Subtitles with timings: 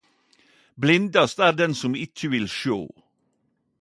[0.85, 2.79] Blindast er den som ikkje vil sjå